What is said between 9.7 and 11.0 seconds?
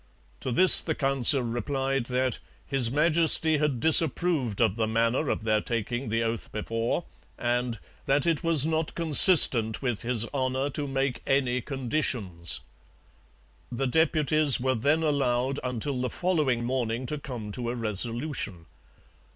with his honour to